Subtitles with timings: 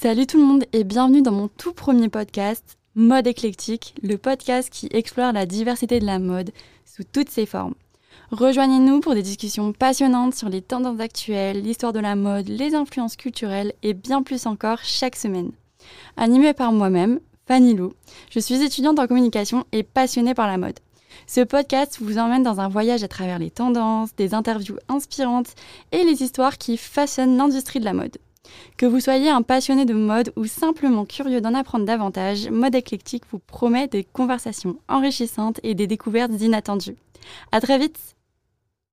[0.00, 4.70] Salut tout le monde et bienvenue dans mon tout premier podcast, Mode éclectique, le podcast
[4.70, 6.52] qui explore la diversité de la mode
[6.84, 7.74] sous toutes ses formes.
[8.30, 13.16] Rejoignez-nous pour des discussions passionnantes sur les tendances actuelles, l'histoire de la mode, les influences
[13.16, 15.50] culturelles et bien plus encore chaque semaine.
[16.16, 17.92] Animée par moi-même, Fanny Lou,
[18.30, 20.78] je suis étudiante en communication et passionnée par la mode.
[21.26, 25.56] Ce podcast vous emmène dans un voyage à travers les tendances, des interviews inspirantes
[25.90, 28.16] et les histoires qui façonnent l'industrie de la mode.
[28.76, 33.24] Que vous soyez un passionné de mode ou simplement curieux d'en apprendre davantage, Mode éclectique
[33.30, 36.96] vous promet des conversations enrichissantes et des découvertes inattendues.
[37.52, 38.17] À très vite!